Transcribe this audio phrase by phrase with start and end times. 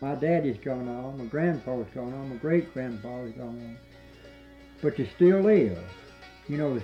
[0.00, 3.78] My daddy's gone on, my grandpa's gone on, my great grandfather's gone on.
[4.82, 5.78] But you still live.
[6.48, 6.82] You know, the,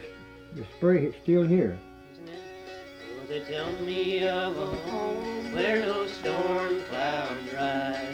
[0.54, 1.78] the spring is still here.
[2.26, 8.11] Oh, they tell me of a home where no storm clouds rise.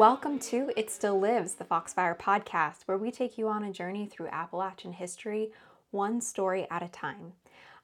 [0.00, 4.06] Welcome to It Still Lives, the Foxfire podcast, where we take you on a journey
[4.06, 5.52] through Appalachian history,
[5.90, 7.34] one story at a time.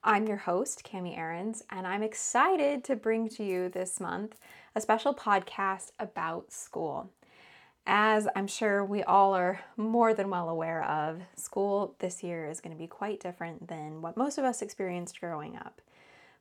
[0.03, 4.39] I'm your host, Cami Aarons, and I'm excited to bring to you this month
[4.75, 7.11] a special podcast about school.
[7.87, 12.63] As I'm sure we all are more than well aware of, school this year is
[12.63, 15.83] going to be quite different than what most of us experienced growing up.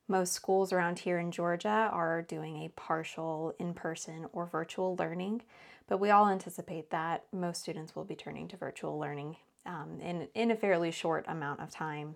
[0.08, 5.41] Most schools around here in Georgia are doing a partial in person or virtual learning,
[5.88, 10.28] but we all anticipate that most students will be turning to virtual learning um, in,
[10.36, 12.16] in a fairly short amount of time.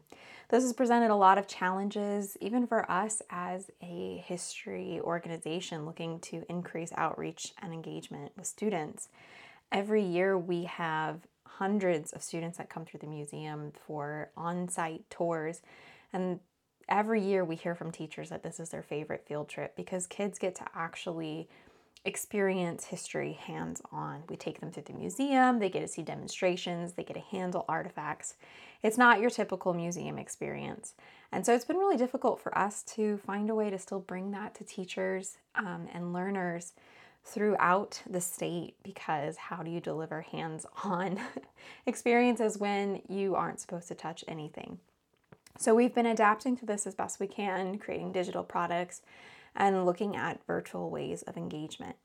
[0.50, 6.20] This has presented a lot of challenges, even for us as a history organization looking
[6.22, 9.10] to increase outreach and engagement with students.
[9.72, 15.10] Every year we have hundreds of students that come through the museum for on site
[15.10, 15.62] tours,
[16.14, 16.40] and
[16.90, 20.38] every year we hear from teachers that this is their favorite field trip because kids
[20.38, 21.48] get to actually
[22.06, 24.24] experience history hands on.
[24.30, 27.66] We take them through the museum, they get to see demonstrations, they get to handle
[27.68, 28.36] artifacts.
[28.82, 30.94] It's not your typical museum experience.
[31.32, 34.32] And so it's been really difficult for us to find a way to still bring
[34.32, 36.74] that to teachers um, and learners
[37.26, 41.20] throughout the state because how do you deliver hands on
[41.86, 44.80] experiences when you aren't supposed to touch anything?
[45.58, 49.02] So we've been adapting to this as best we can, creating digital products
[49.56, 51.96] and looking at virtual ways of engagement.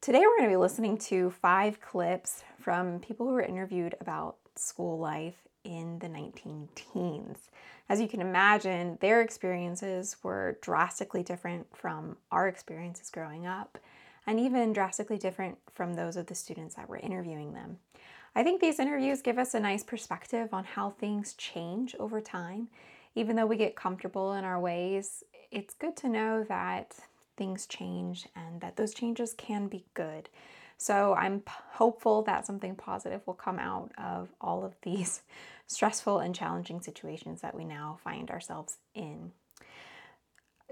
[0.00, 4.36] Today, we're going to be listening to five clips from people who were interviewed about
[4.54, 7.50] school life in the 19 teens.
[7.88, 13.78] As you can imagine, their experiences were drastically different from our experiences growing up,
[14.26, 17.78] and even drastically different from those of the students that were interviewing them.
[18.38, 22.68] I think these interviews give us a nice perspective on how things change over time.
[23.16, 26.94] Even though we get comfortable in our ways, it's good to know that
[27.36, 30.28] things change and that those changes can be good.
[30.76, 35.22] So I'm p- hopeful that something positive will come out of all of these
[35.66, 39.32] stressful and challenging situations that we now find ourselves in.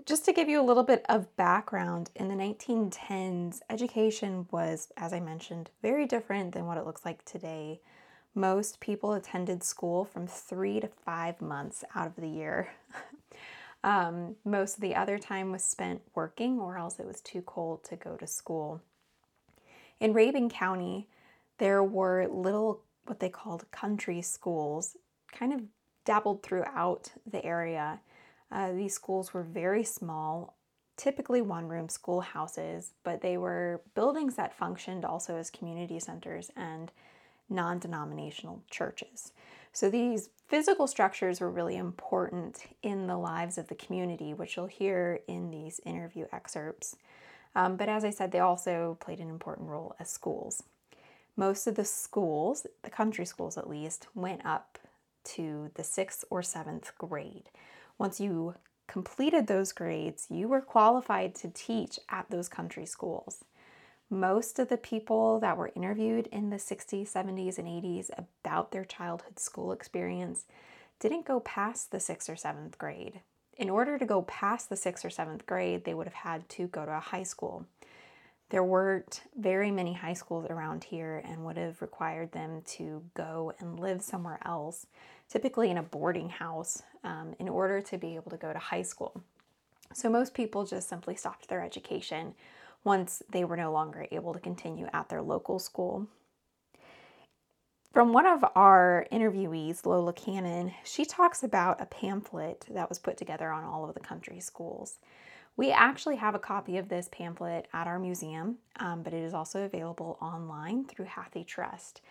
[0.06, 5.12] Just to give you a little bit of background, in the 1910s, education was, as
[5.12, 7.80] I mentioned, very different than what it looks like today.
[8.32, 12.68] Most people attended school from three to five months out of the year.
[13.82, 17.82] um, most of the other time was spent working, or else it was too cold
[17.82, 18.80] to go to school.
[19.98, 21.08] In Rabun County,
[21.58, 24.96] there were little, what they called country schools,
[25.32, 25.62] kind of
[26.04, 27.98] dabbled throughout the area.
[28.50, 30.56] Uh, these schools were very small,
[30.96, 36.92] typically one room schoolhouses, but they were buildings that functioned also as community centers and
[37.48, 39.32] non denominational churches.
[39.72, 44.66] So these physical structures were really important in the lives of the community, which you'll
[44.66, 46.96] hear in these interview excerpts.
[47.54, 50.62] Um, but as I said, they also played an important role as schools.
[51.36, 54.78] Most of the schools, the country schools at least, went up
[55.24, 57.50] to the sixth or seventh grade.
[57.98, 58.54] Once you
[58.86, 63.44] completed those grades, you were qualified to teach at those country schools.
[64.08, 68.84] Most of the people that were interviewed in the 60s, 70s, and 80s about their
[68.84, 70.44] childhood school experience
[71.00, 73.20] didn't go past the sixth or seventh grade.
[73.56, 76.68] In order to go past the sixth or seventh grade, they would have had to
[76.68, 77.66] go to a high school.
[78.50, 83.52] There weren't very many high schools around here and would have required them to go
[83.58, 84.86] and live somewhere else,
[85.28, 88.82] typically in a boarding house, um, in order to be able to go to high
[88.82, 89.20] school.
[89.92, 92.34] So most people just simply stopped their education
[92.84, 96.06] once they were no longer able to continue at their local school.
[97.92, 103.16] From one of our interviewees, Lola Cannon, she talks about a pamphlet that was put
[103.16, 104.98] together on all of the country schools.
[105.56, 109.32] We actually have a copy of this pamphlet at our museum, um, but it is
[109.32, 112.02] also available online through Hathi Trust.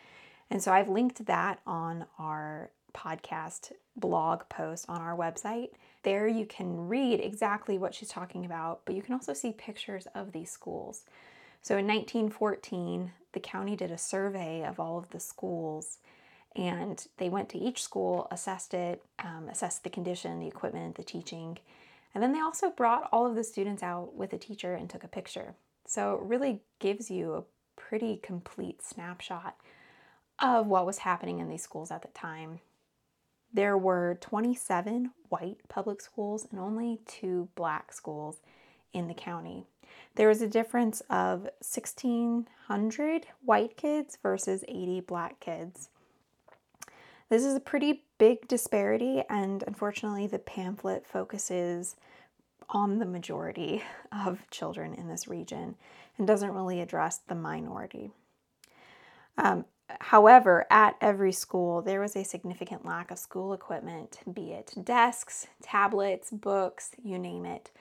[0.50, 5.69] And so I've linked that on our podcast blog post on our website.
[6.03, 10.07] There you can read exactly what she's talking about, but you can also see pictures
[10.15, 11.03] of these schools.
[11.62, 15.97] So in 1914, the county did a survey of all of the schools
[16.56, 21.03] and they went to each school, assessed it, um, assessed the condition, the equipment, the
[21.03, 21.57] teaching,
[22.15, 25.03] and then they also brought all of the students out with a teacher and took
[25.03, 25.53] a picture.
[25.85, 27.44] So it really gives you a
[27.75, 29.57] pretty complete snapshot
[30.39, 32.62] of what was happening in these schools at the time.
[33.53, 38.39] There were 27 white public schools and only two black schools
[38.94, 39.65] in the county.
[40.15, 45.89] There was a difference of 1,600 white kids versus 80 black kids.
[47.30, 51.95] This is a pretty big disparity, and unfortunately, the pamphlet focuses
[52.69, 55.75] on the majority of children in this region
[56.18, 58.12] and doesn't really address the minority.
[59.38, 59.66] Um,
[60.01, 65.48] however, at every school, there was a significant lack of school equipment, be it desks,
[65.62, 67.71] tablets, books, you name it.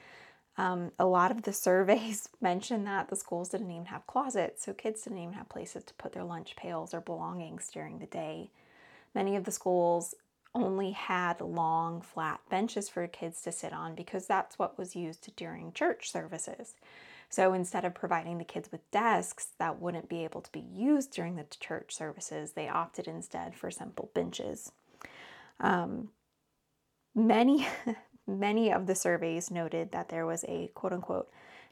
[0.57, 4.73] Um, a lot of the surveys mentioned that the schools didn't even have closets, so
[4.73, 8.51] kids didn't even have places to put their lunch pails or belongings during the day.
[9.15, 10.15] Many of the schools
[10.55, 15.35] only had long, flat benches for kids to sit on because that's what was used
[15.37, 16.75] during church services.
[17.29, 21.13] So instead of providing the kids with desks that wouldn't be able to be used
[21.13, 24.71] during the church services, they opted instead for simple benches.
[25.59, 26.11] Um,
[27.15, 27.67] many,
[28.27, 31.31] many of the surveys noted that there was a quote unquote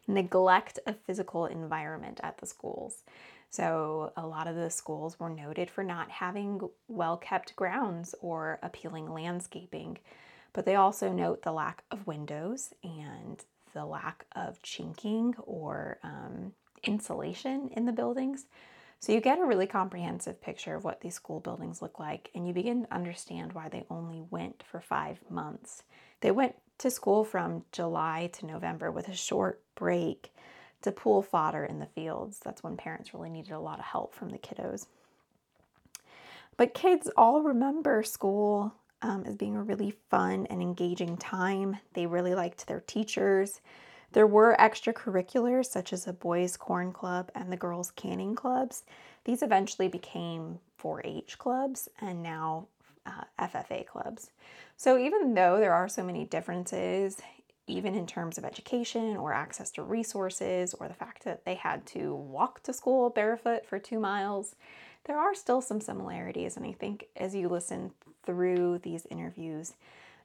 [0.09, 3.05] neglect of physical environment at the schools.
[3.53, 6.59] So, a lot of the schools were noted for not having
[6.89, 9.99] well kept grounds or appealing landscaping,
[10.55, 13.45] but they also note the lack of windows and
[13.75, 16.53] the lack of chinking or um,
[16.83, 18.47] insulation in the buildings.
[19.01, 22.49] So, you get a really comprehensive picture of what these school buildings look like, and
[22.49, 25.83] you begin to understand why they only went for five months.
[26.23, 30.32] They went to school from July to November with a short break
[30.83, 32.41] to pool fodder in the fields.
[32.45, 34.87] That's when parents really needed a lot of help from the kiddos.
[36.57, 41.79] But kids all remember school um, as being a really fun and engaging time.
[41.95, 43.61] They really liked their teachers.
[44.13, 48.85] There were extracurriculars such as a boys' corn club and the girls' canning clubs.
[49.25, 52.67] These eventually became 4 H clubs and now
[53.07, 54.31] uh, FFA clubs.
[54.77, 57.21] So, even though there are so many differences
[57.67, 61.87] even in terms of education or access to resources or the fact that they had
[61.87, 64.57] to walk to school barefoot for two miles,
[65.05, 66.57] there are still some similarities.
[66.57, 67.93] And I think as you listen
[68.25, 69.75] through these interviews,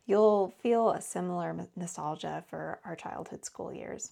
[0.05, 4.11] you'll feel a similar nostalgia for our childhood school years.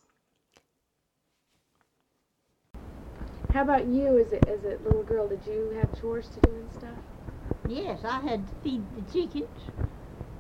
[3.54, 5.30] How about you as a, as a little girl?
[5.30, 6.98] Did you have chores to do and stuff?
[7.68, 9.48] Yes, I had to feed the chickens,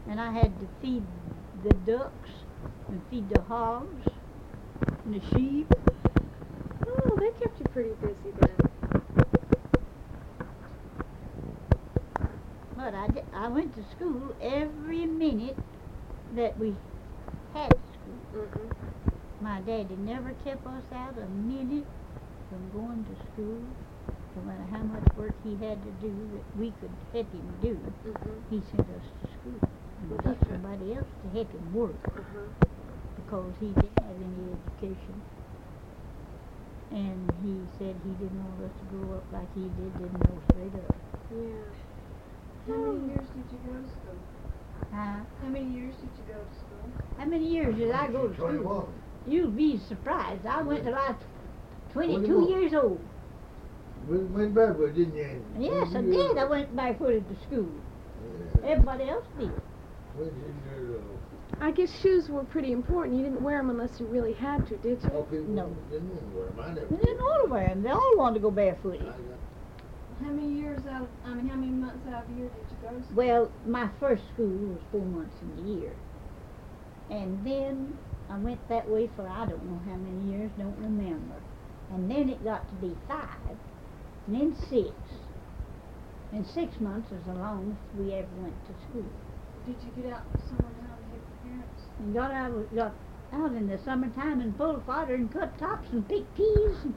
[0.10, 1.04] and I had to feed
[1.64, 2.30] the ducks,
[2.88, 4.08] and feed the hogs
[5.06, 5.68] and the sheep.
[6.88, 8.56] Oh, they kept you pretty busy then.
[12.76, 15.58] But I, I went to school every minute
[16.36, 16.76] that we
[17.54, 18.46] had school.
[18.46, 19.44] Mm-hmm.
[19.44, 21.86] My daddy never kept us out a minute
[22.50, 23.62] from going to school.
[24.36, 27.80] No matter how much work he had to do that we could help him do,
[28.06, 28.56] Mm-hmm.
[28.56, 29.70] he sent us to school.
[30.06, 31.96] And Well, got somebody else to help him work.
[32.08, 32.68] Uh-huh.
[33.16, 35.22] because he didn't have any education.
[36.92, 40.38] And he said he didn't want us to grow up like he did, didn't know
[40.52, 40.96] straight up.
[41.34, 41.66] Yeah.
[42.68, 44.20] How many years did you go to school?
[44.94, 45.20] Huh?
[45.42, 46.86] How many years did you go to school?
[47.18, 48.48] How many years did I go to school?
[48.48, 48.86] Twenty-one.
[49.28, 50.46] You'll be surprised.
[50.46, 51.16] I went till I was
[51.94, 52.50] 22 Twenty-one.
[52.50, 53.00] years old.
[54.08, 55.44] Went, went barefoot, didn't you?
[55.58, 56.38] Yes, I did.
[56.38, 57.68] I went barefooted to school.
[58.62, 58.70] Yeah.
[58.70, 59.50] Everybody else did.
[61.62, 63.18] I guess shoes were pretty important.
[63.18, 65.10] You didn't wear them unless you really had to, did you?
[65.10, 65.76] people No.
[65.90, 66.60] didn't want to wear 'em.
[66.60, 67.06] I never They did.
[67.06, 67.82] didn't want to wear them.
[67.84, 69.02] They all wanted to go barefooted.
[69.02, 69.16] I got-
[70.24, 72.66] How many years out of, I mean, how many months out of the year did
[72.72, 73.16] you go to school?
[73.16, 75.94] Well, my first school was four months in the year.
[77.10, 77.98] And then
[78.30, 81.36] I went that way for I don't know how many years, don't remember.
[81.92, 83.58] And then it got to be five,
[84.28, 84.94] and then six.
[86.32, 89.06] And six months is the longest we ever went to school.
[89.66, 91.82] Did you get out summertime to help your parents?
[91.98, 92.94] And got out, got
[93.34, 96.94] out in the summertime and pulled fodder and cut tops and picked peas and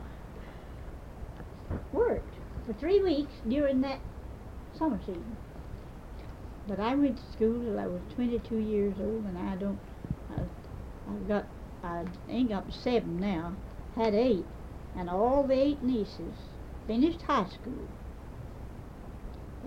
[1.94, 2.34] worked
[2.66, 3.98] for three weeks during that
[4.78, 5.36] summer season.
[6.66, 9.78] But I went to school till I was 22 years old, and I don't.
[10.30, 10.42] I,
[11.10, 11.46] I got.
[11.82, 13.54] I ain't got seven now.
[13.96, 14.44] Had eight,
[14.94, 16.34] and all the eight nieces
[16.86, 17.88] finished high school.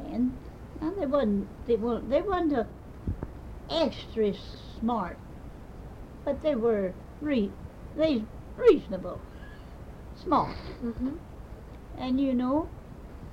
[0.05, 0.38] And,
[0.79, 1.48] and they wasn't.
[1.65, 2.08] They weren't.
[2.08, 2.67] They wasn't a
[3.72, 5.18] extra smart,
[6.25, 7.51] but they were re-
[7.96, 8.24] they
[8.58, 9.20] reasonable,
[10.16, 11.10] smart, Mm-hmm.
[11.98, 12.68] and you know,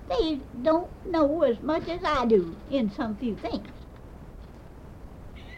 [0.08, 3.68] they don't know as much as I do in some few things.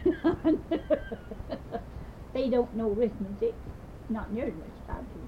[2.33, 3.55] they don't know arithmetic,
[4.09, 5.19] not near as much as I do.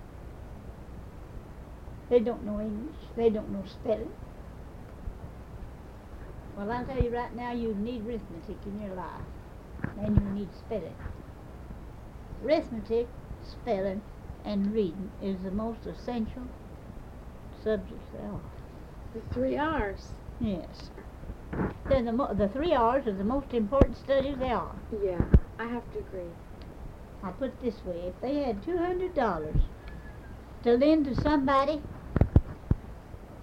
[2.10, 2.96] They don't know English.
[3.16, 4.12] They don't know spelling.
[6.56, 9.26] Well, I'll tell you right now, you need arithmetic in your life,
[10.00, 10.96] and you need spelling.
[12.44, 13.08] Arithmetic,
[13.44, 14.02] spelling,
[14.46, 16.44] and reading is the most essential
[17.64, 18.42] subjects there are.
[19.14, 20.10] The three R's.
[20.40, 20.90] Yes.
[21.88, 24.76] They're the, mo- the three R's are the most important studies there are.
[25.04, 25.24] Yeah,
[25.60, 26.32] I have to agree.
[27.24, 29.62] I'll put it this way if they had $200
[30.64, 31.82] to lend to somebody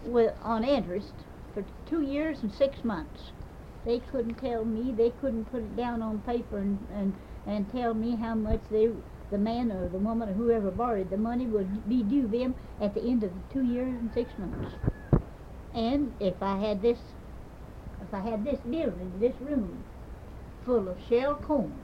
[0.04, 1.12] with, on interest
[1.54, 3.32] for two years and six months,
[3.90, 7.12] they couldn't tell me, they couldn't put it down on paper and, and,
[7.44, 8.88] and tell me how much they,
[9.32, 12.94] the man or the woman or whoever borrowed the money would be due them at
[12.94, 14.76] the end of the two years and six months.
[15.75, 17.00] And if I had this,
[18.00, 19.82] if I had this building, this room
[20.64, 21.75] full of shell corn,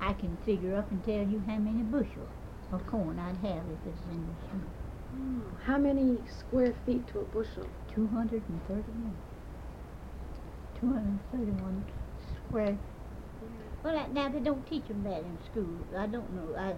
[0.00, 2.28] I can figure up and tell you how many bushel
[2.72, 5.56] of corn I'd have if it's in this room.
[5.66, 7.68] How many square feet to a bushel?
[7.94, 9.29] 231.
[10.80, 11.84] 231
[12.48, 12.78] square.
[13.84, 15.78] Well, that- now they don't teach them that in school.
[15.96, 16.54] I don't know.
[16.56, 16.74] I,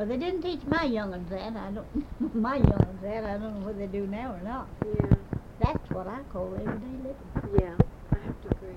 [0.00, 1.56] or they didn't teach my young'uns that.
[1.56, 2.34] I don't.
[2.34, 3.24] my young'uns that.
[3.24, 4.68] I don't know what they do now or not.
[4.84, 5.14] Yeah,
[5.58, 7.60] That's what I call everyday living.
[7.60, 7.76] yeah,
[8.12, 8.76] I have to agree.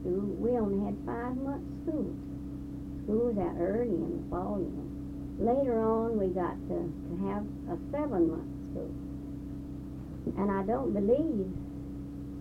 [0.00, 2.12] school, we only had five months school.
[3.04, 5.52] School was out early in the fall, you know.
[5.52, 8.92] Later on, we got to, to have a seven month school.
[10.36, 11.48] And I don't believe,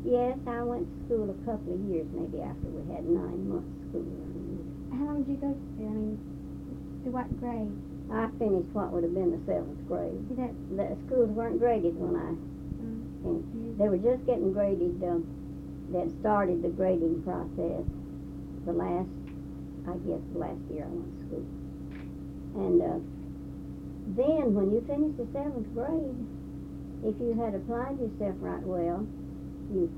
[0.04, 3.78] yes, I went to school a couple of years, maybe after we had nine months
[3.90, 4.06] school.
[4.92, 5.88] How long did you go to school?
[5.88, 6.20] I mean,
[7.04, 7.72] to what grade?
[8.12, 10.20] I finished what would have been the seventh grade.
[10.40, 12.36] That The schools weren't graded when I
[13.24, 13.80] finished.
[13.80, 15.04] They were just getting graded.
[15.04, 15.28] Um,
[15.94, 17.84] had started the grading process
[18.66, 19.08] the last,
[19.88, 21.46] I guess, the last year I went to school.
[22.60, 23.00] And uh,
[24.16, 26.16] then when you finished the seventh grade,
[27.04, 29.06] if you had applied yourself right well,
[29.74, 29.92] you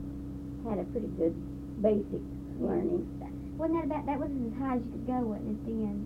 [0.67, 1.35] had a pretty good
[1.81, 2.23] basic
[2.59, 3.05] learning.
[3.57, 5.97] wasn't that about that was as high as you could go, wasn't it then?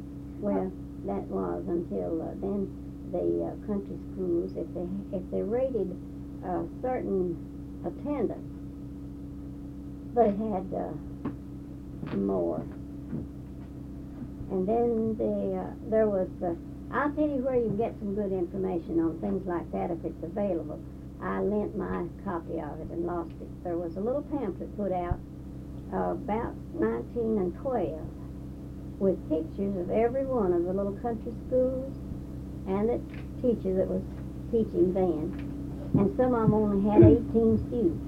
[0.42, 0.72] Well,
[1.08, 2.68] that was until uh, then
[3.12, 5.90] the uh, country schools, if they if they rated
[6.44, 7.40] a certain
[7.86, 8.52] attendance,
[10.16, 10.92] they had uh,
[12.16, 12.66] more.
[14.52, 16.54] And then the uh, there was uh,
[16.94, 20.06] I'll tell you where you can get some good information on things like that if
[20.06, 20.78] it's available.
[21.18, 23.50] I lent my copy of it and lost it.
[23.64, 25.18] There was a little pamphlet put out
[25.90, 27.98] uh, about 19 and 12
[29.02, 31.98] with pictures of every one of the little country schools
[32.70, 33.02] and the
[33.42, 34.06] teacher that was
[34.54, 35.34] teaching then.
[35.98, 37.02] And some of them only had
[37.34, 38.06] 18 students.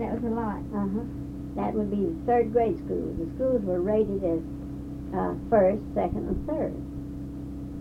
[0.00, 0.64] That was a lot.
[0.72, 1.04] Uh-huh.
[1.52, 3.12] That would be the third grade schools.
[3.20, 4.40] The schools were rated as
[5.12, 6.89] uh, first, second, and third.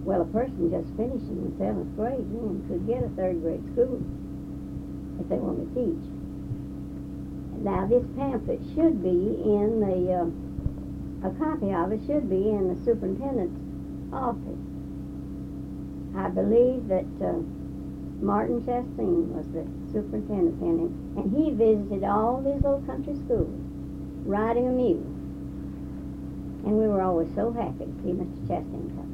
[0.03, 4.01] Well, a person just finishing the seventh grade then could get a third grade school
[5.19, 6.05] if they wanted to teach.
[7.59, 12.71] Now, this pamphlet should be in the, uh, a copy of it should be in
[12.71, 13.59] the superintendent's
[14.13, 14.63] office.
[16.15, 17.43] I believe that uh,
[18.23, 23.51] Martin Chastain was the superintendent then, and he visited all these old country schools,
[24.25, 25.03] riding a mule.
[26.65, 28.47] And we were always so happy to see Mr.
[28.47, 29.08] Chastain come.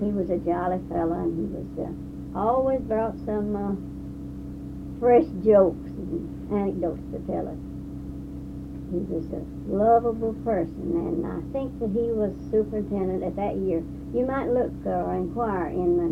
[0.00, 3.76] He was a jolly fellow, and he was uh, always brought some uh,
[4.98, 7.60] fresh jokes and anecdotes to tell us.
[8.90, 13.84] He was a lovable person, and I think that he was superintendent at that year.
[14.16, 16.10] You might look or inquire in the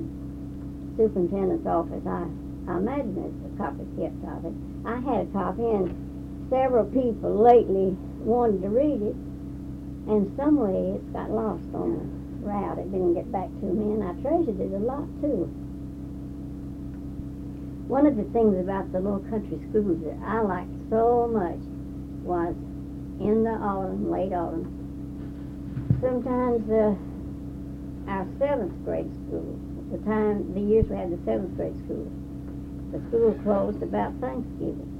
[1.00, 2.04] superintendent's office.
[2.06, 2.28] I,
[2.68, 4.54] I imagine there's a copy kept of it.
[4.84, 5.88] I had a copy, and
[6.50, 9.16] several people lately wanted to read it,
[10.12, 12.78] and some way it's got lost on the route.
[12.78, 15.48] It didn't get back to me, and I treasured it a lot too.
[17.88, 21.60] One of the things about the little country schools that I liked so much
[22.22, 22.54] was
[23.20, 24.68] in the autumn, late autumn.
[26.00, 26.94] Sometimes uh,
[28.10, 29.58] our seventh grade school,
[29.90, 32.06] the time, the years we had the seventh grade school,
[32.92, 34.94] the school closed about Thanksgiving.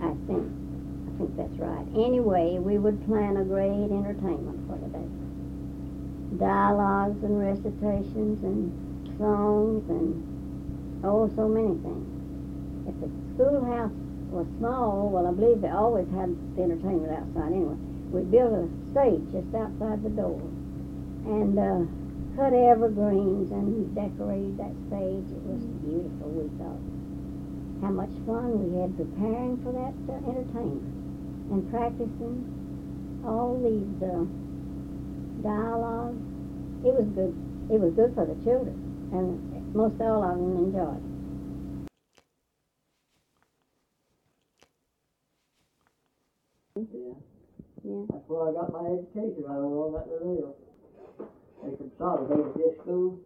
[0.00, 1.86] I think, I think that's right.
[1.94, 4.61] Anyway, we would plan a great entertainment the.
[6.38, 8.72] Dialogues and recitations and
[9.18, 12.08] songs and oh, so many things.
[12.88, 13.92] If the schoolhouse
[14.30, 17.76] was small, well, I believe they always had the entertainment outside anyway.
[18.10, 20.40] We built a stage just outside the door
[21.28, 21.84] and uh,
[22.36, 25.26] cut evergreens and decorated that stage.
[25.28, 26.80] It was beautiful, we thought.
[27.84, 30.86] How much fun we had preparing for that uh, entertainment
[31.52, 32.40] and practicing
[33.26, 34.24] all these uh,
[35.42, 36.18] dialogues.
[36.84, 37.34] It was good.
[37.70, 38.76] It was good for the children.
[39.12, 41.02] and most all of them enjoyed it.
[46.76, 47.14] Yeah.
[47.84, 48.02] Yeah.
[48.10, 49.44] That's where I got my education.
[49.48, 50.56] I don't know that deal.
[51.62, 53.20] They consolidated this school,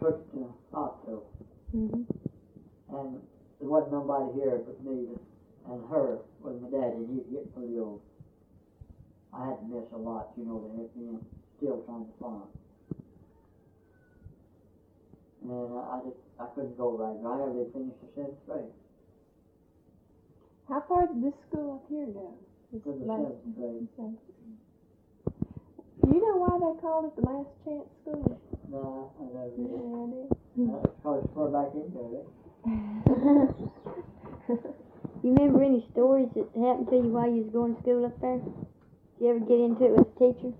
[0.00, 1.30] took it to hospital,
[1.76, 2.02] Mm-hmm.
[2.94, 3.20] and
[3.60, 5.08] there wasn't nobody here but me
[5.68, 8.00] and her with my daddy, and he was getting pretty old.
[9.36, 11.18] I had to miss a lot, you know, to help me,
[11.58, 12.48] still trying to farm.
[15.44, 17.16] And I just, I couldn't go right.
[17.20, 18.72] I never did finish the seventh grade.
[20.68, 22.34] How far did this school up here go?
[22.72, 23.88] This To the last- seventh grade.
[23.96, 24.20] seventh.
[26.02, 28.38] Do you know why they called it the last chance school?
[28.70, 29.68] No, I never did.
[29.68, 30.26] have any idea?
[30.56, 32.26] That's because it's far back into it.
[35.22, 38.18] you remember any stories that happened to you while you was going to school up
[38.20, 38.40] there?
[39.20, 40.52] You ever get into it with the teacher?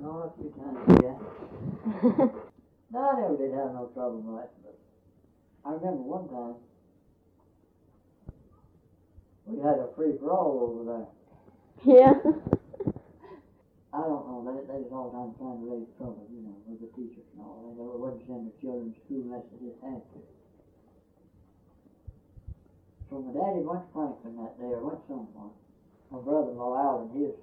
[0.00, 2.28] No, a few times, yeah.
[2.92, 4.78] No, I never did have no trouble much, but
[5.66, 6.54] I remember one time
[9.44, 11.08] we had a free for all over there.
[11.82, 12.14] yeah.
[13.92, 16.54] I don't know, they, they was all the time trying to raise trouble, you know,
[16.70, 17.66] with the teachers and all.
[17.66, 20.18] They never wouldn't send their children to school unless they just had to.
[23.10, 25.50] So my daddy went to Franklin that day, or went somewhere.
[26.14, 27.34] My brother-in-law out in his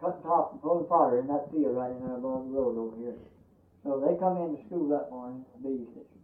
[0.00, 2.96] cutting top and pulling fodder in that field right in there above the road over
[2.96, 3.16] here.
[3.84, 6.20] So they come into school that morning, the bee station.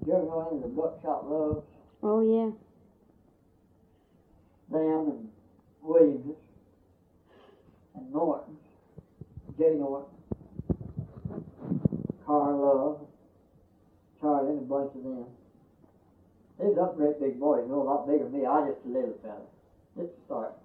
[0.00, 1.66] Did you ever any of the buckshot loves?
[2.02, 2.50] Oh yeah.
[4.72, 5.28] them and
[5.82, 6.36] Williams
[7.94, 8.56] and Norton,
[9.58, 10.08] Jay Norton,
[12.26, 13.08] Carl Love,
[14.20, 15.26] Charlie, and a bunch of them.
[16.58, 18.46] They was up great big boys, you know, a lot bigger than me.
[18.46, 19.46] I just a little fella,
[19.96, 20.61] just a start.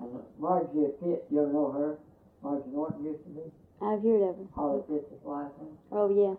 [0.00, 1.98] And Margie Pitt, you ever know her?
[2.42, 3.42] Margie Norton used to be.
[3.82, 4.48] I've heard of her.
[4.54, 5.52] Holly Pitt's wife.
[5.92, 6.34] Oh yeah.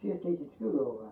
[0.00, 1.10] She was teaching school over.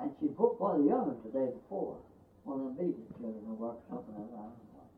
[0.00, 1.96] And she put one of the young ones the day before.
[2.44, 4.38] One of them beating children or work something like that.
[4.38, 4.88] I don't know.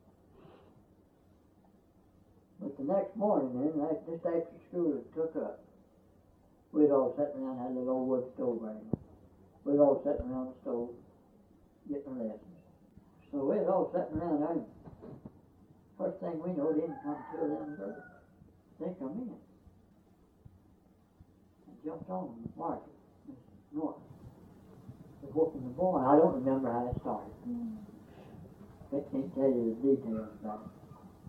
[2.60, 5.62] But the next morning then, like just after school had took up,
[6.72, 8.74] we'd all sat around had a little wood stove right.
[9.64, 10.90] We'd all sat around the stove
[11.88, 12.57] getting lessons.
[13.32, 14.64] So we'd all sitting around there
[15.98, 18.02] first thing we know, didn't come two of them girls.
[18.78, 19.34] They come in.
[21.66, 22.94] And jumped on Margaret,
[23.26, 23.36] Miss
[23.74, 24.02] Norton.
[25.22, 25.98] The whooping the boy.
[25.98, 27.34] I don't remember how it started.
[28.94, 30.70] I can't tell you the details about it.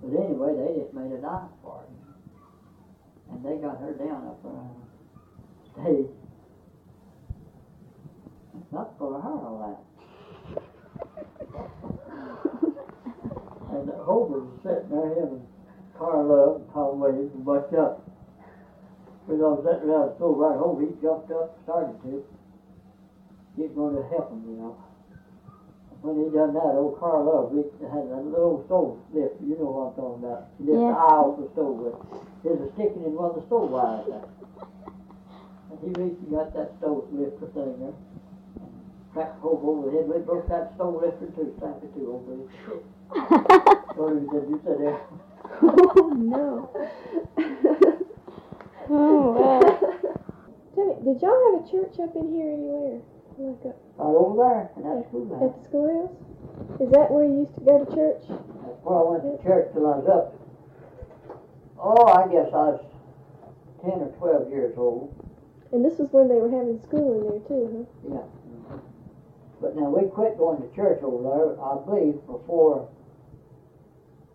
[0.05, 1.89] But anyway, they just made a dive for her.
[3.33, 6.13] And they got her down up on the stage.
[8.55, 9.88] It's not for her, all that.
[13.79, 15.47] And the was sitting there, him and
[15.97, 18.03] Carl Love and Tom Williams and Buck up.
[19.27, 20.81] We was all sitting around the stove right over.
[20.81, 22.25] He jumped up, started to.
[23.55, 24.73] He's going to help him, you know.
[26.01, 29.35] When he done that, old Carl Love had a little stove lift.
[29.43, 30.41] You know what I'm talking about.
[30.57, 30.95] He lifted Yeah.
[30.95, 31.97] the eye off the stove with.
[32.41, 34.27] There's a sticking in one of the stove wires there.
[35.69, 37.97] And he reached and got that stove lifter thing there.
[39.09, 40.07] And cracked Hope over the head.
[40.07, 42.45] We broke that stove lifter too, slapped it too over head.
[43.95, 45.01] So he said, you sit there.
[45.61, 46.69] oh no.
[48.89, 49.59] oh wow.
[50.75, 53.01] Tell me, did y'all have a church up in here anywhere?
[53.39, 56.15] Like up uh, Right over there, in that school at the schoolhouse?
[56.79, 58.23] Is that where you used to go to church?
[58.27, 60.35] That's where I went to church till I was up.
[61.79, 62.83] Oh, I guess I was
[63.81, 65.15] ten or twelve years old.
[65.71, 68.19] And this was when they were having school in there too, huh?
[68.19, 68.38] Yeah.
[69.61, 72.87] But now we quit going to church over there, I believe, before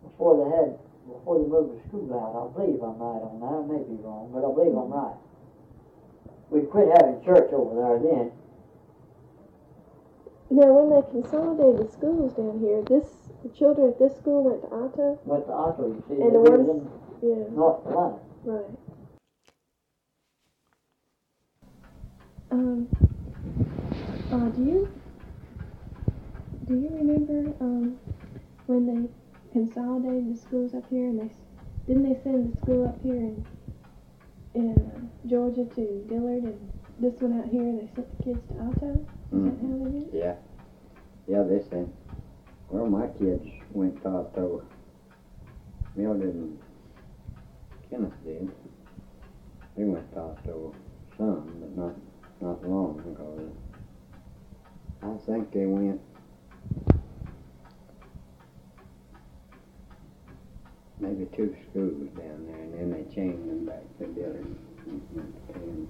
[0.03, 2.37] before they had before they moved the school out.
[2.37, 3.57] I believe I'm right on that.
[3.57, 5.17] I may be wrong, but I believe I'm right.
[6.51, 8.33] We quit having church over there then.
[10.51, 13.09] Now, when they consolidated the schools down here, this
[13.43, 15.19] the children at this school went to Otto.
[15.25, 16.15] Went to Otto, you see.
[16.21, 16.91] And they the was ones-
[17.23, 18.19] in Yeah, North Carolina.
[18.45, 18.71] right.
[22.51, 22.89] Um.
[24.31, 24.89] Uh, do you
[26.67, 27.99] do you remember um
[28.67, 29.09] when they
[29.53, 31.31] consolidated the schools up here and they
[31.87, 33.45] didn't they send the school up here in
[34.55, 38.55] in uh, Georgia to Dillard and this one out here they sent the kids to
[38.55, 39.07] Otto?
[39.33, 40.09] Is that how they did?
[40.13, 40.35] Yeah.
[41.27, 41.93] Yeah, they sent.
[42.69, 44.63] Well, my kids went to Otto.
[45.97, 46.59] Mildred and
[47.91, 48.51] Kenneth did.
[49.77, 50.75] They went to Otto
[51.17, 51.95] some, but not
[52.41, 53.51] not long because
[55.03, 56.01] I think they went
[61.01, 64.47] maybe two schools down there, and then they changed them back to Dillard.
[64.87, 65.89] and went to Penn.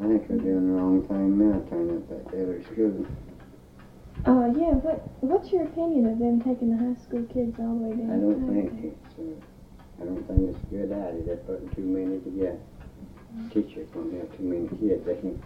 [0.00, 3.06] I think they're doing the wrong thing now, turning up that Dillard school.
[4.26, 4.74] Uh, yeah.
[4.82, 8.10] What What's your opinion of them taking the high school kids all the way down?
[8.10, 11.82] I don't think it's, uh, I don't think it's a good idea, they're putting too
[11.82, 12.58] many together.
[13.52, 15.40] Teacher's gonna have too many kids, they can,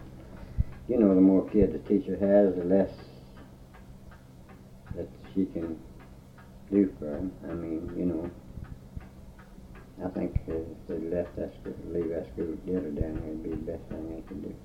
[0.87, 2.89] you know, the more kids a teacher has, the less
[4.95, 5.79] that she can
[6.71, 8.29] do for them, I mean, you know.
[10.03, 13.49] I think if they left that school, leave that school together down there, it'd be
[13.51, 14.55] the best thing they could do.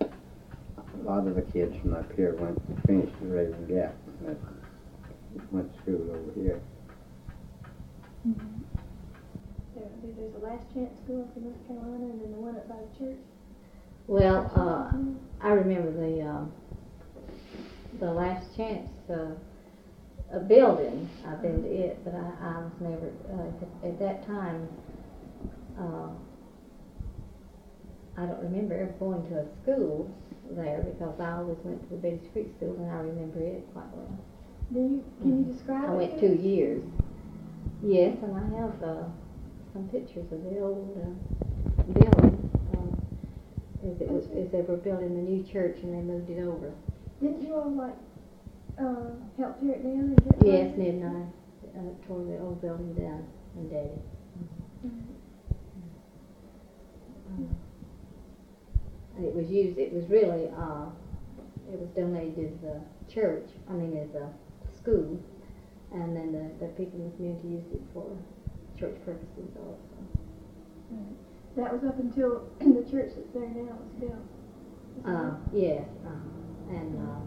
[0.00, 4.38] A lot of the kids from up here went, and finished the Rabun Gap, but
[5.52, 6.60] went to school over here.
[8.26, 8.62] Mm-hmm.
[9.76, 12.68] There, there's a last chance school up in North Carolina, and then the one up
[12.68, 13.20] by the church.
[14.06, 14.96] Well, uh,
[15.46, 16.44] I remember the, uh,
[18.00, 19.32] the last chance, uh,
[20.32, 24.26] a building, I've been to it, but I, I was never, uh, at, at that
[24.26, 24.68] time,
[25.78, 26.08] uh,
[28.16, 30.10] I don't remember ever going to a school
[30.50, 33.88] there because I always went to the Betty's Creek School and I remember it quite
[33.94, 34.18] well.
[34.72, 35.96] Do you can you describe I it?
[35.96, 36.82] went two years.
[37.82, 39.04] Yes, and I have, uh,
[39.72, 42.63] some pictures of the old, uh, building, um,
[43.86, 46.72] as it was, as they were building the new church and they moved it over.
[47.20, 47.96] Didn't you all like
[48.78, 52.60] uh, help tear it down and get Yes, Ned and I, uh, tore the old
[52.60, 54.00] building down and Daddy.
[57.30, 57.56] Um,
[59.22, 60.86] It was used, it was really, uh,
[61.72, 62.80] it was donated to the
[63.12, 64.28] church, I mean, as a
[64.76, 65.20] school.
[65.92, 68.10] And then the, the people in the community used it for
[68.78, 69.78] church purposes also.
[71.56, 74.26] That was up until the church that's there now was built.
[75.06, 77.20] Uh, yes, uh, and, uh,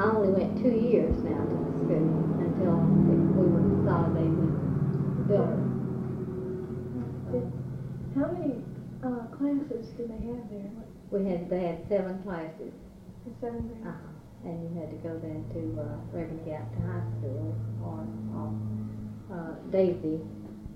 [0.00, 2.10] I only went two years now to the school
[2.42, 2.74] until
[3.38, 4.50] we were consolidated
[5.30, 5.64] with.
[8.14, 8.62] How many
[9.02, 10.70] uh, classes did they have there?
[11.10, 12.72] We had, they had seven classes,
[13.26, 13.86] the seven grade?
[13.86, 18.06] uh-huh, and you had to go then to, uh, Rabun Gap to high school or,
[18.34, 18.50] or,
[19.36, 20.20] uh, Daisy.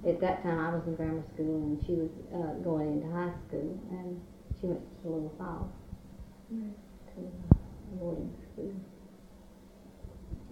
[0.07, 3.33] At that time, I was in grammar school and she was, uh, going into high
[3.49, 4.21] school and
[4.61, 5.71] she went to Tallulah Falls
[6.51, 6.73] Right.
[7.15, 7.57] to uh,
[7.99, 8.73] boarding school.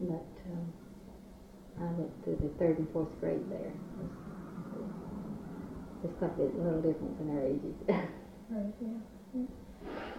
[0.01, 0.73] But, um,
[1.79, 3.73] I went through the third and fourth grade there.
[6.03, 7.77] There's quite a bit, little difference in our ages.
[8.49, 8.89] Right, yeah.
[9.35, 9.47] yeah.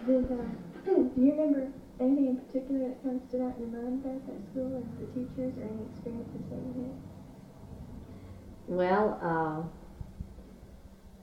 [0.06, 0.44] Did, uh,
[0.84, 4.20] do you remember anything in particular that kind of stood out in your mind about
[4.28, 7.07] that school or the teachers or any experiences that you had?
[8.68, 9.62] Well, uh,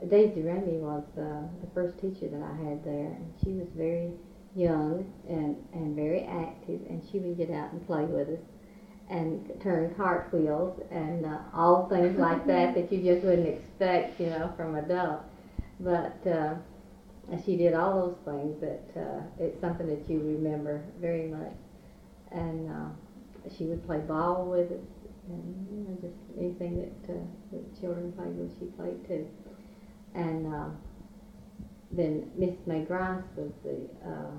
[0.08, 4.12] Daisy Ramey was uh, the first teacher that I had there, and she was very
[4.56, 8.40] young and, and very active, and she would get out and play with us
[9.10, 14.28] and turn cartwheels and uh, all things like that that you just wouldn't expect, you
[14.28, 15.26] know, from adults.
[15.80, 16.56] But uh,
[17.46, 21.54] she did all those things that uh, it's something that you remember very much.
[22.32, 24.80] And uh, she would play ball with us,
[25.28, 27.18] and you just anything that uh,
[27.52, 29.28] the children played with, she played too.
[30.14, 30.70] And uh,
[31.92, 34.32] then Miss May Grice was the uh,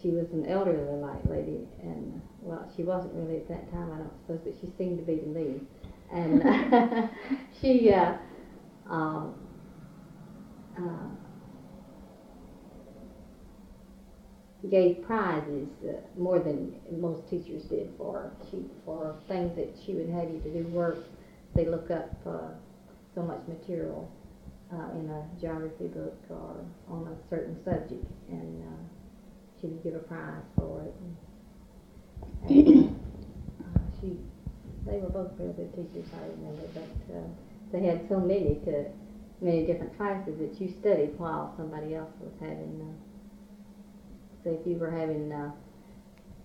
[0.00, 3.98] she was an elderly like lady, and well, she wasn't really at that time, I
[3.98, 5.60] don't suppose, but she seemed to be to me.
[6.12, 7.10] And
[7.60, 8.14] she uh,
[8.88, 9.34] um,
[10.78, 11.27] uh,
[14.66, 20.08] gave prizes uh, more than most teachers did for she for things that she would
[20.08, 20.98] have you to do work.
[21.54, 22.50] They look up uh,
[23.14, 24.10] so much material
[24.72, 26.56] uh, in a geography book or
[26.88, 30.94] on a certain subject, and uh, she would give a prize for it.
[32.48, 33.00] And, and
[33.62, 34.16] uh, she,
[34.86, 37.26] they were both real good teachers, I remember, but uh,
[37.72, 38.86] they had so many to
[39.40, 42.80] many different classes that you studied while somebody else was having.
[42.82, 43.07] Uh,
[44.50, 45.50] if you were having, uh,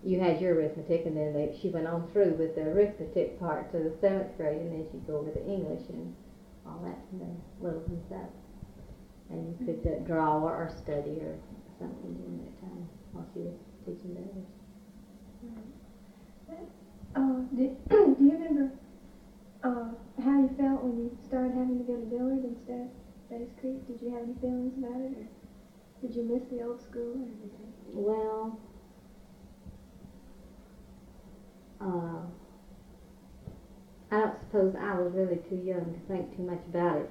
[0.03, 3.71] you had your arithmetic, and then they, she went on through with the arithmetic part
[3.71, 6.15] to the seventh grade, and then she'd go over to English and
[6.65, 8.29] all that, and then little and stuff.
[9.29, 11.37] And you could uh, draw or, study or
[11.79, 14.47] something during that time while she was teaching the others.
[17.15, 18.71] Uh, did, do you remember
[19.63, 22.89] uh, how you felt when you started having to go to Dillard instead of
[23.29, 23.85] Betty's Creek?
[23.87, 25.27] Did you have any feelings about it, or
[26.01, 27.72] did you miss the old school, or you?
[27.93, 28.59] Well,
[31.81, 32.21] uh,
[34.11, 37.09] I don't suppose I was really too young to think too much about it.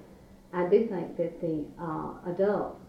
[0.53, 2.81] I do think that the uh, adults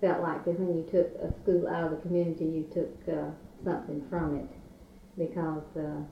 [0.00, 3.30] felt like that when you took a school out of the community, you took uh,
[3.64, 4.48] something from it.
[5.18, 6.02] because uh,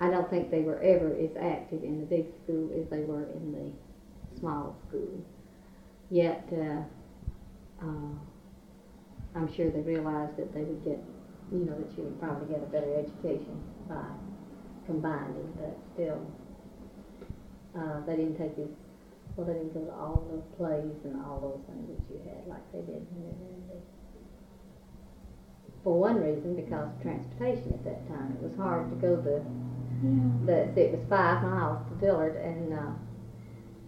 [0.00, 3.24] I don't think they were ever as active in the big school as they were
[3.24, 5.24] in the small school.
[6.10, 6.82] Yet, uh,
[7.84, 8.14] uh,
[9.34, 10.98] I'm sure they realized that they would get,
[11.52, 14.04] you know, that you would probably get a better education by
[14.86, 16.20] combining, but still,
[17.78, 18.74] uh, they didn't take you,
[19.36, 22.46] well, they didn't go to all the plays and all those things that you had
[22.48, 23.82] like they did when they were in
[25.82, 28.36] for one reason, because of transportation at that time.
[28.36, 29.40] It was hard to go the,
[30.44, 32.92] the it was five miles to Dillard, and uh,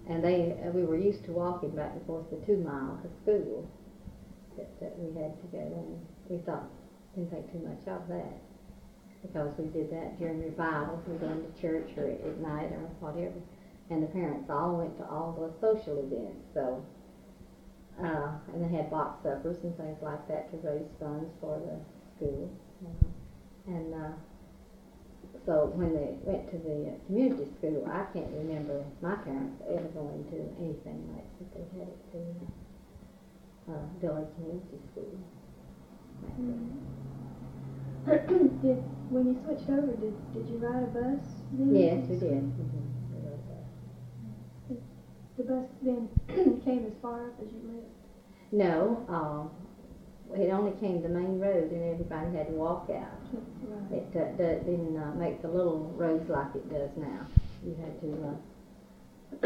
[0.09, 3.69] and they we were used to walking back and forth the two mile to school
[4.57, 6.69] that, that we had to go, and we thought
[7.15, 8.41] didn't think too much of that.
[9.23, 13.39] Because we did that during revivals, we going to church or at, night or whatever,
[13.91, 16.85] and the parents all went to all the social events, so
[18.01, 21.77] uh, and they had box suppers and things like that to raise funds for the
[22.17, 22.51] school.
[23.67, 24.17] And uh,
[25.47, 30.25] so when they went to the community school, I can't remember my parents ever going
[30.31, 32.62] to anything like that they had at the
[33.69, 35.19] uh, Dillard Community School.
[38.63, 41.21] did when you switched over, did did you ride a bus?
[41.53, 41.75] Then?
[41.75, 42.43] Yes, we did.
[42.43, 42.83] Mm-hmm.
[45.37, 46.09] The bus then
[46.65, 47.87] came as far up as you lived.
[48.53, 49.51] No, um,
[50.39, 53.19] it only came the main road, and everybody had to walk out.
[53.63, 54.03] Right.
[54.03, 57.27] It uh, didn't uh, make the little roads like it does now.
[57.65, 58.09] You had to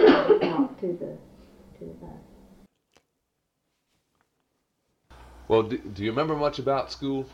[0.03, 1.17] uh, walk to the
[1.79, 2.36] to the bus.
[5.49, 7.29] Well, do, do you remember much about school?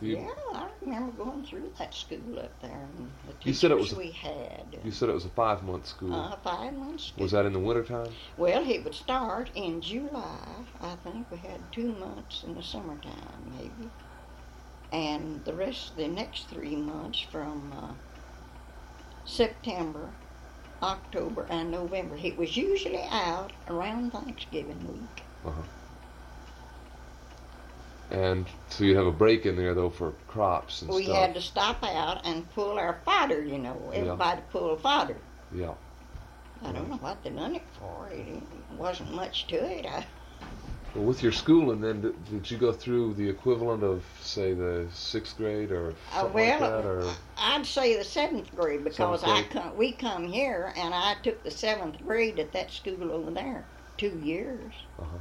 [0.00, 3.70] You, Yeah, I remember going through that school up there and the You teachers said
[3.72, 4.78] it was a- we had.
[4.84, 6.14] you said it was a five month school.
[6.14, 7.22] Uh, five months school.
[7.24, 8.06] was that in the wintertime?
[8.36, 10.64] Well, it would start in July.
[10.80, 13.90] I think we had two months in the summertime, maybe.
[14.92, 17.94] And the rest, the next three months from uh,
[19.24, 20.12] September,
[20.80, 22.16] October, and November.
[22.16, 25.24] It was usually out around Thanksgiving week.
[25.44, 25.62] Uh-huh.
[28.10, 31.16] And so you'd have a break in there though for crops and We stuff.
[31.16, 33.76] had to stop out and pull our fodder, you know.
[33.92, 33.98] Yeah.
[33.98, 35.16] Everybody pulled fodder.
[35.54, 35.74] Yeah.
[36.64, 38.08] I don't know what they done it for.
[38.10, 38.42] It,
[38.76, 39.86] wasn't much to it.
[39.86, 40.04] I,
[40.94, 44.86] Well, with your schooling, then did, did you go through the equivalent of, say, the
[44.92, 49.20] sixth grade or Uh, something well, like that, or I'd say the seventh grade because
[49.20, 53.12] Seventh I come, we come here and I took the seventh grade at that school
[53.12, 53.64] over there,
[53.96, 55.18] two years, uh-huh.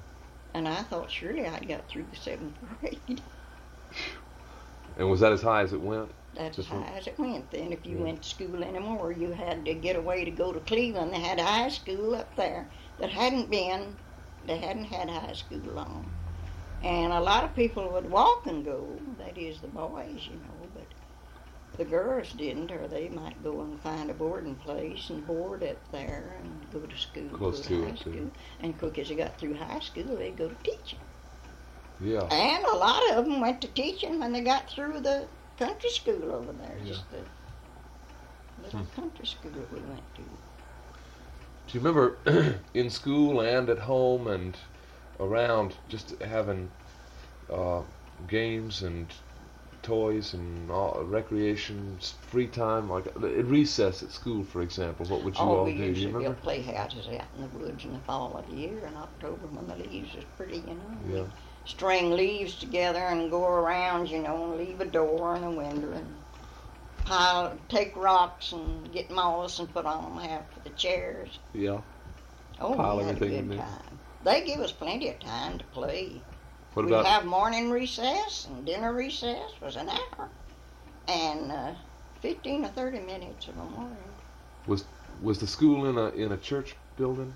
[0.57, 3.21] And I thought surely I'd got through the seventh grade.
[4.97, 6.09] and was that as high as it went?
[6.33, 7.51] That's Just high one- as it went.
[7.51, 8.03] Then, if you Yeah.
[8.03, 11.13] went to school anymore, you had to get away to go to Cleveland.
[11.13, 13.97] They had a high school up there that hadn't been,
[14.45, 16.11] they hadn't had high school long,
[16.83, 18.99] and a lot of people would walk and go.
[19.17, 20.56] That is the boys, you know,
[21.77, 25.87] the girls didn't, or they might go and find a boarding place and board up
[25.89, 27.39] there and go to school.
[27.39, 28.17] Close to high it, too.
[28.17, 28.31] school.
[28.59, 31.07] And quick as they got through high school, they'd go to teaching.
[31.99, 32.29] Yeah.
[32.31, 36.31] And a lot of them went to teaching when they got through the country school
[36.31, 36.85] over there, Yeah.
[36.85, 37.29] just the
[38.57, 38.85] little Hmm.
[38.85, 40.39] country school that we went to.
[41.67, 44.57] Do you remember in school and at home and
[45.19, 46.71] around just having
[47.49, 47.83] uh,
[48.27, 49.13] games and
[49.87, 51.97] toys and all, recreation,
[52.27, 55.05] free time, like at recess at school, for example?
[55.05, 55.93] What would you oh, all we do?
[55.93, 56.29] Do you remember?
[56.29, 59.67] built playhouses out in the woods in the fall of the year, in October when
[59.67, 60.97] the leaves is pretty, you know.
[61.07, 61.21] Yeah.
[61.21, 61.31] We'd
[61.65, 65.91] string leaves together and go around, you know, and leave a door and a window
[65.91, 66.15] and
[67.05, 71.39] pile, take rocks and get moss and put on them half for the chairs.
[71.53, 71.81] Yeah.
[72.59, 73.99] Oh, Pile we had a good time.
[74.23, 76.21] They give us plenty of time to play.
[76.77, 80.29] What We'd about have morning recess and dinner recess was an hour,
[81.07, 81.73] and uh,
[82.21, 83.97] fifteen or thirty minutes of a morning.
[84.67, 84.83] was
[85.23, 87.33] was the school in a in a church building,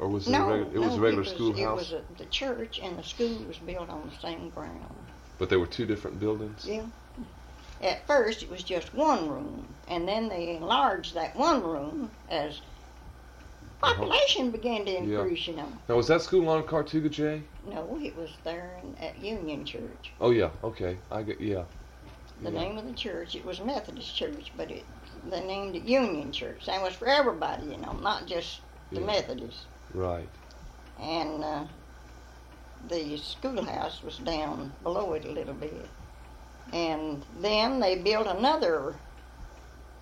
[0.00, 1.92] or was it no, a regu- it was no, a regular it was, schoolhouse?
[1.92, 4.96] It was a, the church and the school was built on the same ground.
[5.38, 6.66] But they were two different buildings.
[6.66, 6.82] Yeah.
[7.80, 12.60] At first, it was just one room, and then they enlarged that one room as
[13.80, 15.04] population began to Uh-huh.
[15.06, 15.18] Yeah.
[15.20, 15.46] increase.
[15.46, 15.68] You know.
[15.88, 17.42] Now was that school on Cartuga J?
[17.66, 20.12] No, it was there in, at Union Church.
[20.20, 21.64] Oh yeah, okay, I get yeah.
[22.42, 22.58] The yeah.
[22.60, 24.84] name of the church, it was Methodist Church, but it
[25.30, 26.66] they named it Union Church.
[26.66, 29.06] That was for everybody, you know, not just the Yeah.
[29.06, 29.66] Methodists.
[29.92, 30.28] Right.
[30.98, 31.64] And uh,
[32.88, 35.86] the schoolhouse was down below it a little bit.
[36.72, 38.94] And then they built another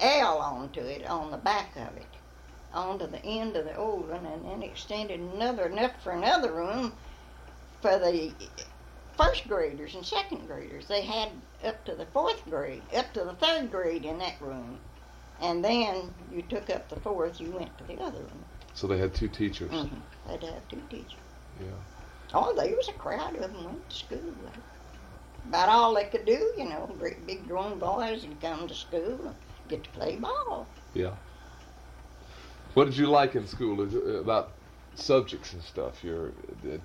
[0.00, 2.06] L onto it, on the back of it,
[2.72, 6.92] onto the end of the old one, and then extended another enough for another room
[7.80, 8.32] for the
[9.16, 10.86] first graders and second graders.
[10.86, 11.30] They had
[11.64, 14.78] up to the fourth grade, up to the third grade in that room.
[15.40, 18.44] And then you took up the fourth, you went to the other room.
[18.74, 19.70] So they had two teachers.
[19.70, 20.00] Mhm.
[20.26, 21.14] Had to have two teachers.
[21.60, 21.66] Yeah.
[22.34, 24.34] Oh, there was a crowd of them went to school.
[25.48, 29.18] About all they could do, you know, great big grown boys would come to school
[29.26, 29.34] and
[29.68, 30.66] get to play ball.
[30.92, 31.14] Yeah.
[32.74, 33.82] What did you like in school
[34.20, 34.50] about
[34.94, 36.02] subjects and stuff?
[36.04, 36.30] Your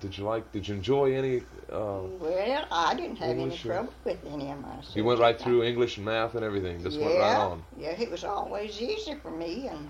[0.00, 0.50] did you like?
[0.52, 1.38] Did you enjoy any?
[1.70, 4.96] Uh, Well, I didn't have English any or- trouble with any of my Subjects.
[4.96, 6.82] you went right through English and math and everything.
[6.82, 7.64] Just yeah, went right on.
[7.78, 9.68] Yeah, it was always easy for me.
[9.68, 9.88] And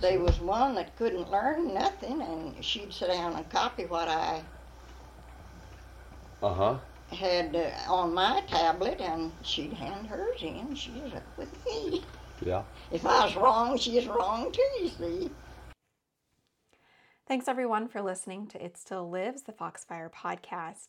[0.00, 4.42] there was one that couldn't learn nothing, and she'd sit down and copy what I
[6.42, 6.76] Uh huh.
[7.10, 10.74] had uh, on my tablet, and she'd hand hers in.
[10.74, 12.02] She was up with me.
[12.40, 12.62] Yeah.
[12.90, 15.30] If I was wrong, she's wrong too, you see.
[17.26, 20.88] Thanks everyone for listening to It Still Lives, the Foxfire podcast.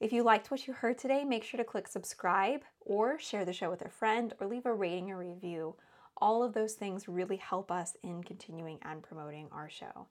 [0.00, 3.52] If you liked what you heard today, make sure to click subscribe or share the
[3.52, 5.76] show with a friend or leave a rating or review.
[6.16, 10.08] All of those things really help us in continuing and promoting our show.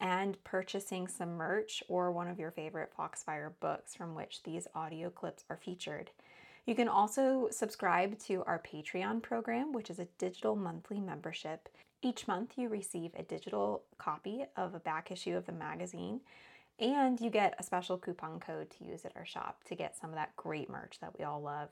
[0.00, 5.10] and purchasing some merch or one of your favorite Foxfire books from which these audio
[5.10, 6.10] clips are featured.
[6.66, 11.68] You can also subscribe to our Patreon program, which is a digital monthly membership.
[12.02, 16.20] Each month, you receive a digital copy of a back issue of the magazine,
[16.78, 20.10] and you get a special coupon code to use at our shop to get some
[20.10, 21.68] of that great merch that we all love.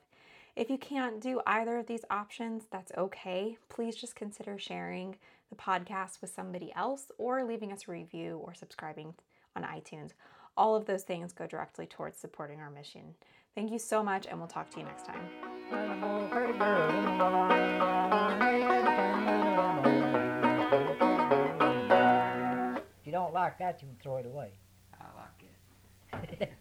[0.56, 3.56] If you can't do either of these options, that's okay.
[3.68, 5.16] Please just consider sharing
[5.50, 9.14] the podcast with somebody else or leaving us a review or subscribing
[9.54, 10.10] on iTunes.
[10.56, 13.14] All of those things go directly towards supporting our mission.
[13.54, 15.20] Thank you so much, and we'll talk to you next time.
[23.00, 24.50] If you don't like that, you can throw it away.
[24.98, 26.52] I like it.